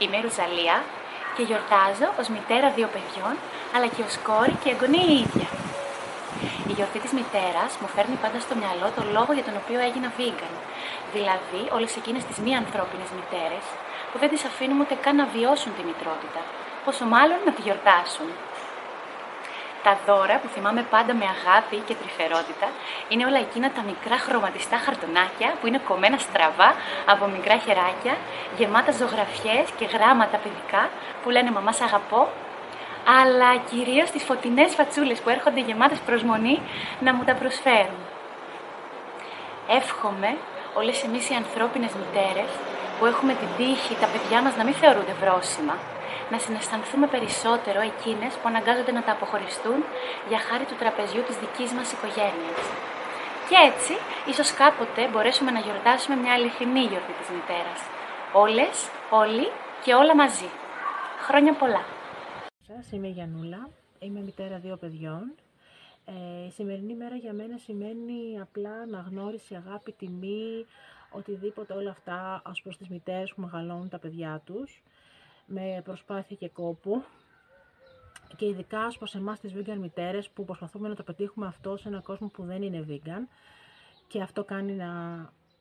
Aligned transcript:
Είμαι 0.00 0.16
η 0.20 0.22
Ρουζαλία 0.26 0.76
και 1.36 1.42
γιορτάζω 1.48 2.08
ως 2.20 2.26
μητέρα 2.34 2.68
δύο 2.76 2.88
παιδιών, 2.94 3.34
αλλά 3.74 3.86
και 3.94 4.02
ως 4.08 4.14
κόρη 4.28 4.54
και 4.62 4.70
εγγονή 4.74 5.02
η 5.14 5.16
ίδια. 5.24 5.48
Η 6.70 6.72
γιορτή 6.76 6.98
της 7.04 7.12
μητέρας 7.18 7.70
μου 7.80 7.88
φέρνει 7.94 8.16
πάντα 8.22 8.38
στο 8.44 8.54
μυαλό 8.60 8.88
το 8.96 9.02
λόγο 9.16 9.30
για 9.36 9.46
τον 9.48 9.56
οποίο 9.62 9.78
έγινα 9.88 10.08
vegan, 10.18 10.54
δηλαδή 11.14 11.62
όλες 11.76 11.92
εκείνες 12.00 12.22
τις 12.28 12.38
μη 12.44 12.52
ανθρώπινες 12.62 13.10
μητέρες 13.18 13.64
που 14.08 14.16
δεν 14.22 14.28
τις 14.32 14.42
αφήνουμε 14.50 14.80
ούτε 14.84 14.96
καν 15.04 15.14
να 15.22 15.26
βιώσουν 15.34 15.72
τη 15.76 15.82
μητρότητα, 15.90 16.40
πόσο 16.84 17.04
μάλλον 17.14 17.38
να 17.46 17.52
τη 17.56 17.60
γιορτάσουν. 17.66 18.28
Τα 19.82 19.98
δώρα 20.06 20.38
που 20.38 20.48
θυμάμαι 20.54 20.82
πάντα 20.90 21.14
με 21.14 21.26
αγάπη 21.36 21.76
και 21.76 21.94
τρυφερότητα 22.00 22.68
είναι 23.08 23.24
όλα 23.26 23.38
εκείνα 23.38 23.70
τα 23.70 23.82
μικρά 23.90 24.18
χρωματιστά 24.18 24.76
χαρτονάκια 24.76 25.48
που 25.60 25.66
είναι 25.66 25.80
κομμένα 25.88 26.18
στραβά 26.18 26.74
από 27.06 27.26
μικρά 27.26 27.56
χεράκια, 27.64 28.14
γεμάτα 28.58 28.92
ζωγραφιές 28.92 29.66
και 29.78 29.84
γράμματα 29.84 30.36
παιδικά 30.44 30.88
που 31.22 31.30
λένε 31.30 31.50
«Μαμά 31.50 31.72
σ' 31.72 31.80
αγαπώ», 31.80 32.28
αλλά 33.20 33.56
κυρίως 33.70 34.10
τις 34.10 34.22
φωτεινές 34.22 34.74
φατσούλες 34.74 35.18
που 35.20 35.28
έρχονται 35.28 35.60
γεμάτες 35.60 35.98
προσμονή 35.98 36.60
να 37.00 37.14
μου 37.14 37.24
τα 37.24 37.34
προσφέρουν. 37.34 38.02
Εύχομαι 39.68 40.36
όλες 40.74 41.02
εμείς 41.02 41.30
οι 41.30 41.34
ανθρώπινες 41.34 41.92
μητέρες 42.00 42.50
που 42.98 43.06
έχουμε 43.06 43.32
την 43.32 43.48
τύχη 43.56 43.94
τα 44.00 44.06
παιδιά 44.06 44.42
μας 44.42 44.56
να 44.56 44.64
μην 44.64 44.74
θεωρούνται 44.74 45.14
βρόσιμα, 45.20 45.74
να 46.32 46.38
συναισθανθούμε 46.38 47.06
περισσότερο 47.14 47.80
εκείνες 47.90 48.32
που 48.38 48.46
αναγκάζονται 48.50 48.92
να 48.98 49.02
τα 49.06 49.12
αποχωριστούν 49.12 49.78
για 50.28 50.38
χάρη 50.46 50.64
του 50.64 50.76
τραπεζιού 50.82 51.22
της 51.28 51.36
δικής 51.42 51.70
μας 51.76 51.88
οικογένειας. 51.92 52.60
Και 53.48 53.58
έτσι, 53.70 53.94
ίσως 54.30 54.48
κάποτε 54.62 55.00
μπορέσουμε 55.10 55.50
να 55.50 55.60
γιορτάσουμε 55.66 56.16
μια 56.22 56.32
αληθινή 56.32 56.84
γιορτή 56.90 57.14
της 57.20 57.28
μητέρας. 57.36 57.80
Όλες, 58.44 58.76
όλοι 59.22 59.46
και 59.84 59.92
όλα 59.94 60.14
μαζί. 60.22 60.50
Χρόνια 61.26 61.52
πολλά! 61.60 61.84
Σας 62.66 62.92
είμαι 62.92 63.06
η 63.06 63.10
Γιανούλα, 63.10 63.68
είμαι 63.98 64.20
μητέρα 64.20 64.58
δύο 64.58 64.76
παιδιών. 64.76 65.24
Ε, 66.04 66.46
η 66.46 66.50
σημερινή 66.50 66.94
μέρα 66.94 67.16
για 67.16 67.32
μένα 67.32 67.56
σημαίνει 67.58 68.40
απλά 68.40 68.70
αναγνώριση, 68.70 69.54
αγάπη, 69.54 69.92
τιμή, 69.92 70.66
οτιδήποτε 71.10 71.72
όλα 71.72 71.90
αυτά 71.90 72.42
ως 72.46 72.62
προς 72.62 72.76
τις 72.76 72.88
μητέρες 72.88 73.34
που 73.34 73.40
μεγαλώνουν 73.40 73.88
τα 73.88 73.98
παιδιά 73.98 74.42
τους 74.44 74.82
με 75.48 75.80
προσπάθεια 75.84 76.36
και 76.36 76.48
κόπο. 76.48 77.04
Και 78.36 78.46
ειδικά 78.46 78.86
ως 78.86 78.98
προς 78.98 79.14
εμάς 79.14 79.40
τις 79.40 79.52
vegan 79.56 79.76
μητέρες 79.76 80.28
που 80.28 80.44
προσπαθούμε 80.44 80.88
να 80.88 80.94
το 80.94 81.02
πετύχουμε 81.02 81.46
αυτό 81.46 81.76
σε 81.76 81.88
έναν 81.88 82.02
κόσμο 82.02 82.28
που 82.28 82.44
δεν 82.44 82.62
είναι 82.62 82.84
vegan. 82.88 83.28
Και 84.06 84.22
αυτό 84.22 84.44
κάνει 84.44 84.72
να, 84.72 84.88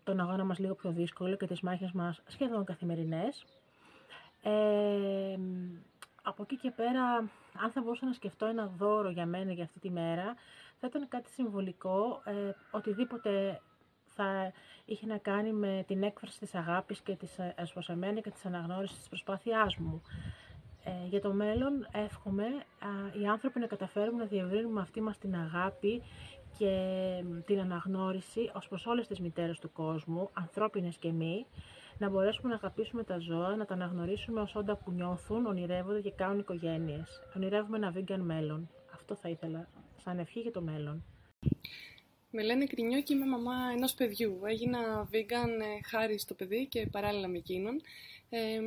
τον 0.03 0.19
αγώνα 0.19 0.43
μας 0.43 0.59
λίγο 0.59 0.75
πιο 0.75 0.91
δύσκολο 0.91 1.35
και 1.35 1.47
τις 1.47 1.61
μάχες 1.61 1.91
μας 1.91 2.21
σχεδόν 2.27 2.65
καθημερινές. 2.65 3.45
Ε, 4.41 5.37
από 6.23 6.43
εκεί 6.43 6.57
και 6.57 6.71
πέρα, 6.71 7.03
αν 7.61 7.71
θα 7.71 7.81
μπορούσα 7.81 8.05
να 8.05 8.13
σκεφτώ 8.13 8.45
ένα 8.45 8.71
δώρο 8.77 9.09
για 9.09 9.25
μένα 9.25 9.51
για 9.51 9.63
αυτή 9.63 9.79
τη 9.79 9.89
μέρα, 9.89 10.35
θα 10.79 10.87
ήταν 10.87 11.07
κάτι 11.07 11.29
συμβολικό, 11.29 12.21
ε, 12.25 12.51
οτιδήποτε 12.71 13.61
θα 14.17 14.51
είχε 14.85 15.05
να 15.05 15.17
κάνει 15.17 15.53
με 15.53 15.83
την 15.87 16.03
έκφραση 16.03 16.39
της 16.39 16.55
αγάπης 16.55 17.01
και 17.01 17.15
της 17.15 17.37
εσποσεμένα 17.55 18.19
και 18.19 18.31
της 18.31 18.45
αναγνώρισης 18.45 18.97
της 18.97 19.07
προσπάθειάς 19.07 19.77
μου. 19.77 20.01
Ε, 20.83 21.07
για 21.09 21.21
το 21.21 21.33
μέλλον 21.33 21.87
εύχομαι 21.91 22.45
οι 23.21 23.27
άνθρωποι 23.27 23.59
να 23.59 23.67
καταφέρουμε 23.67 24.17
να 24.17 24.25
διευρύνουμε 24.25 24.81
αυτή 24.81 25.01
μας 25.01 25.17
την 25.17 25.35
αγάπη 25.35 26.01
και 26.57 26.73
την 27.45 27.59
αναγνώριση 27.59 28.51
ως 28.53 28.67
προς 28.67 28.85
όλες 28.85 29.07
τις 29.07 29.19
μητέρες 29.19 29.59
του 29.59 29.71
κόσμου, 29.71 30.29
ανθρώπινες 30.33 30.97
και 30.97 31.11
μη, 31.11 31.45
να 31.97 32.09
μπορέσουμε 32.09 32.49
να 32.49 32.55
αγαπήσουμε 32.55 33.03
τα 33.03 33.17
ζώα, 33.17 33.55
να 33.55 33.65
τα 33.65 33.73
αναγνωρίσουμε 33.73 34.41
ως 34.41 34.55
όντα 34.55 34.75
που 34.75 34.91
νιώθουν, 34.91 35.45
ονειρεύονται 35.45 36.01
και 36.01 36.11
κάνουν 36.11 36.39
οικογένειες. 36.39 37.21
Ονειρεύουμε 37.35 37.77
ένα 37.77 37.93
vegan 37.95 38.19
μέλλον. 38.19 38.69
Αυτό 38.93 39.15
θα 39.15 39.29
ήθελα 39.29 39.67
σαν 39.95 40.19
ευχή 40.19 40.39
για 40.39 40.51
το 40.51 40.61
μέλλον. 40.61 41.03
Με 42.31 42.43
λένε 42.43 42.65
Κρινιό 42.65 43.01
και 43.01 43.13
είμαι 43.13 43.25
μαμά 43.25 43.55
ενός 43.75 43.93
παιδιού. 43.93 44.39
Έγινα 44.45 45.09
vegan 45.13 45.49
ε, 45.61 45.87
χάρη 45.87 46.19
στο 46.19 46.33
παιδί 46.33 46.65
και 46.65 46.87
παράλληλα 46.91 47.27
με 47.27 47.37
εκείνον. 47.37 47.81
Ε, 48.29 48.59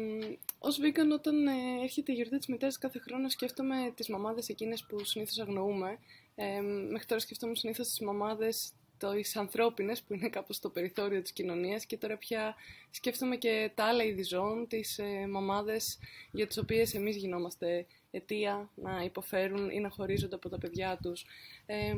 ως 0.59 0.79
vegan 0.83 1.13
όταν 1.13 1.47
ε, 1.47 1.53
έρχεται 1.83 2.13
η 2.13 2.15
γιορτή 2.15 2.37
της 2.37 2.47
μητέρας 2.47 2.79
κάθε 2.79 2.99
χρόνο 2.99 3.29
σκέφτομαι 3.29 3.93
τις 3.95 4.09
μαμάδες 4.09 4.49
εκείνες 4.49 4.85
που 4.89 5.05
συνήθως 5.05 5.39
αγνοούμε. 5.39 5.99
Ε, 6.35 6.61
μέχρι 6.91 7.07
τώρα 7.07 7.21
σκεφτόμουν 7.21 7.57
συνήθως 7.57 7.89
τις 7.89 8.01
μαμάδες 8.01 8.73
τις 9.09 9.37
ανθρώπινες 9.37 10.03
που 10.03 10.15
είναι 10.15 10.29
κάπως 10.29 10.57
στο 10.57 10.71
περιθώριο 10.71 11.23
της 11.23 11.33
κοινωνίας 11.33 11.87
και 11.87 11.97
τώρα 11.97 12.17
πια 12.17 12.55
σκέφτομαι 12.91 13.37
και 13.37 13.71
τα 13.75 13.85
άλλα 13.85 14.05
είδη 14.05 14.23
ζώων, 14.23 14.67
τις 14.69 14.99
ε, 14.99 15.27
μαμάδες 15.31 15.99
για 16.31 16.47
τις 16.47 16.59
οποίες 16.59 16.95
εμείς 16.95 17.17
γινόμαστε 17.17 17.87
αιτία 18.11 18.71
να 18.75 19.03
υποφέρουν 19.05 19.71
ή 19.71 19.81
να 19.81 19.89
χωρίζονται 19.89 20.35
από 20.35 20.49
τα 20.49 20.59
παιδιά 20.59 20.99
τους. 21.03 21.25
Ε, 21.67 21.95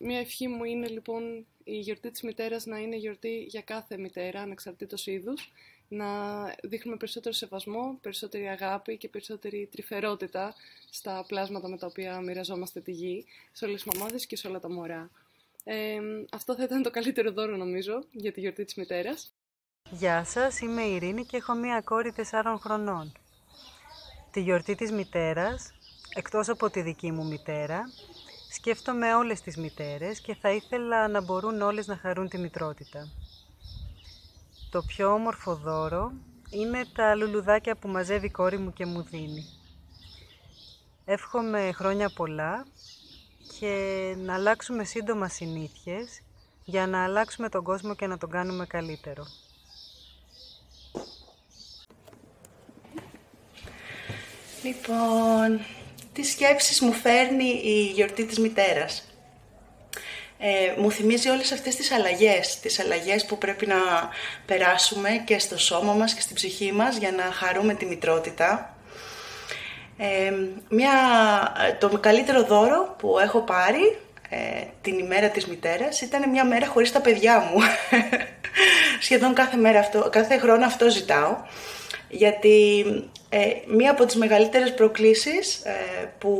μια 0.00 0.18
ευχή 0.18 0.48
μου 0.48 0.64
είναι 0.64 0.88
λοιπόν 0.88 1.46
η 1.64 1.78
γιορτή 1.78 2.10
της 2.10 2.22
μητέρας 2.22 2.66
να 2.66 2.78
είναι 2.78 2.96
γιορτή 2.96 3.44
για 3.48 3.62
κάθε 3.62 3.98
μητέρα, 3.98 4.40
ανεξαρτήτως 4.40 5.06
είδους, 5.06 5.52
να 5.88 6.06
δείχνουμε 6.62 6.96
περισσότερο 6.96 7.34
σεβασμό, 7.34 7.98
περισσότερη 8.00 8.48
αγάπη 8.48 8.96
και 8.96 9.08
περισσότερη 9.08 9.68
τρυφερότητα 9.72 10.54
στα 10.90 11.24
πλάσματα 11.26 11.68
με 11.68 11.76
τα 11.76 11.86
οποία 11.86 12.20
μοιραζόμαστε 12.20 12.80
τη 12.80 12.92
γη, 12.92 13.24
σε 13.52 13.64
όλες 13.64 13.82
τις 13.82 13.94
μαμάδες 13.94 14.26
και 14.26 14.36
σε 14.36 14.48
όλα 14.48 14.58
τα 14.60 14.70
μωρά. 14.70 15.10
Ε, 15.64 15.98
αυτό 16.32 16.54
θα 16.54 16.62
ήταν 16.62 16.82
το 16.82 16.90
καλύτερο 16.90 17.32
δώρο 17.32 17.56
νομίζω 17.56 18.04
για 18.12 18.32
τη 18.32 18.40
γιορτή 18.40 18.64
της 18.64 18.74
μητέρας. 18.74 19.34
Γεια 19.90 20.24
σας, 20.24 20.60
είμαι 20.60 20.82
η 20.82 20.94
Ειρήνη 20.94 21.24
και 21.24 21.36
έχω 21.36 21.54
μία 21.54 21.80
κόρη 21.80 22.12
4 22.12 22.56
χρονών. 22.58 23.12
Τη 24.32 24.40
γιορτή 24.40 24.74
της 24.74 24.92
μητέρας, 24.92 25.72
εκτός 26.14 26.48
από 26.48 26.70
τη 26.70 26.82
δική 26.82 27.12
μου 27.12 27.26
μητέρα, 27.26 27.82
σκέφτομαι 28.52 29.14
όλες 29.14 29.40
τις 29.40 29.56
μητέρες 29.56 30.20
και 30.20 30.34
θα 30.34 30.50
ήθελα 30.50 31.08
να 31.08 31.22
μπορούν 31.22 31.60
όλες 31.60 31.86
να 31.86 31.96
χαρούν 31.96 32.28
τη 32.28 32.38
μητρότητα. 32.38 33.08
Το 34.70 34.82
πιο 34.82 35.12
όμορφο 35.12 35.54
δώρο 35.54 36.12
είναι 36.50 36.84
τα 36.94 37.14
λουλουδάκια 37.14 37.76
που 37.76 37.88
μαζεύει 37.88 38.26
η 38.26 38.30
κόρη 38.30 38.58
μου 38.58 38.72
και 38.72 38.86
μου 38.86 39.02
δίνει. 39.02 39.44
Εύχομαι 41.04 41.72
χρόνια 41.72 42.10
πολλά 42.10 42.66
και 43.58 44.14
να 44.18 44.34
αλλάξουμε 44.34 44.84
σύντομα 44.84 45.28
συνήθειες 45.28 46.22
για 46.64 46.86
να 46.86 47.04
αλλάξουμε 47.04 47.48
τον 47.48 47.64
κόσμο 47.64 47.94
και 47.94 48.06
να 48.06 48.18
τον 48.18 48.30
κάνουμε 48.30 48.66
καλύτερο. 48.66 49.24
Λοιπόν, 54.62 55.60
τι 56.12 56.22
σκέψεις 56.22 56.80
μου 56.80 56.92
φέρνει 56.92 57.60
η 57.64 57.82
γιορτή 57.94 58.24
της 58.24 58.38
μητέρας; 58.38 59.14
Ε, 60.38 60.80
μου 60.80 60.90
θυμίζει 60.90 61.28
όλες 61.28 61.52
αυτές 61.52 61.76
τις 61.76 61.92
αλλαγές, 61.92 62.60
τις 62.60 62.80
αλλαγές 62.80 63.24
που 63.24 63.38
πρέπει 63.38 63.66
να 63.66 63.76
περάσουμε 64.46 65.22
και 65.24 65.38
στο 65.38 65.58
σώμα 65.58 65.92
μας 65.92 66.14
και 66.14 66.20
στην 66.20 66.34
ψυχή 66.34 66.72
μας 66.72 66.96
για 66.96 67.12
να 67.12 67.22
χαρούμε 67.22 67.74
τη 67.74 67.86
μητρότητα. 67.86 68.76
Ε, 69.96 70.32
μια, 70.68 70.92
το 71.80 71.98
καλύτερο 71.98 72.44
δώρο 72.44 72.94
που 72.98 73.18
έχω 73.18 73.40
πάρει 73.40 73.98
ε, 74.28 74.64
την 74.82 74.98
ημέρα 74.98 75.28
της 75.28 75.46
μητέρας 75.46 76.00
ήταν 76.00 76.30
μια 76.30 76.44
μέρα 76.44 76.66
χωρίς 76.66 76.92
τα 76.92 77.00
παιδιά 77.00 77.38
μου. 77.38 77.60
Σχεδόν 79.00 79.34
κάθε, 79.34 79.56
μέρα 79.56 79.78
αυτό, 79.78 80.08
κάθε 80.12 80.38
χρόνο 80.38 80.64
αυτό 80.64 80.90
ζητάω. 80.90 81.36
Γιατί 82.08 82.84
ε, 83.32 83.50
μία 83.66 83.90
από 83.90 84.04
τις 84.04 84.14
μεγαλύτερες 84.14 84.74
προκλήσεις 84.74 85.62
ε, 85.64 85.70
που 86.18 86.34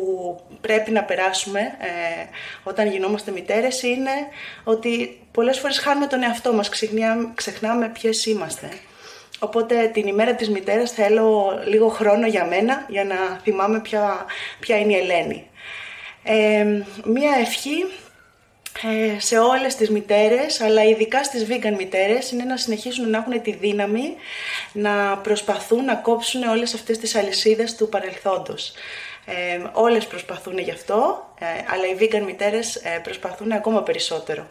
πρέπει 0.61 0.91
να 0.91 1.05
περάσουμε 1.05 1.61
ε, 1.61 2.25
όταν 2.63 2.91
γινόμαστε 2.91 3.31
μητέρες 3.31 3.83
είναι 3.83 4.11
ότι 4.65 5.21
πολλές 5.33 5.59
φορές 5.59 5.79
χάνουμε 5.79 6.07
τον 6.07 6.23
εαυτό 6.23 6.53
μας, 6.53 6.69
ξεχνάμε, 6.69 7.33
ξεχνάμε 7.35 7.89
ποιες 7.89 8.27
είμαστε. 8.27 8.69
Οπότε 9.39 9.91
την 9.93 10.07
ημέρα 10.07 10.35
της 10.35 10.51
μητέρας 10.51 10.91
θέλω 10.91 11.61
λίγο 11.67 11.89
χρόνο 11.89 12.27
για 12.27 12.47
μένα 12.47 12.87
για 12.89 13.05
να 13.05 13.41
θυμάμαι 13.43 13.81
ποια, 13.81 14.27
ποια 14.61 14.79
είναι 14.79 14.93
η 14.93 14.97
Ελένη. 14.97 15.49
μία 17.05 17.37
ευχή 17.41 17.81
ε, 17.81 18.10
σε 19.19 19.39
όλες 19.39 19.75
τις 19.75 19.91
μητέρες, 19.91 20.61
αλλά 20.61 20.85
ειδικά 20.85 21.25
στις 21.25 21.47
vegan 21.49 21.75
μητέρες, 21.77 22.31
είναι 22.31 22.45
να 22.45 22.57
συνεχίσουν 22.57 23.11
να 23.11 23.19
έχουν 23.19 23.43
τη 23.43 23.53
δύναμη 23.53 24.15
να 24.73 25.19
προσπαθούν 25.19 25.85
να 25.85 25.95
κόψουν 25.95 26.43
όλες 26.43 26.75
αυτές 26.75 26.99
τις 26.99 27.15
αλυσίδες 27.15 27.75
του 27.75 27.89
παρελθόντος. 27.89 28.73
Ε, 29.25 29.61
όλες 29.73 30.07
προσπαθούν 30.07 30.59
γι' 30.59 30.71
αυτό, 30.71 31.29
ε, 31.39 31.45
αλλά 31.47 31.87
οι 31.87 31.97
vegan 32.01 32.23
μητέρες 32.25 32.77
ε, 32.77 33.01
προσπαθούν 33.03 33.53
ακόμα 33.53 33.83
περισσότερο. 33.83 34.47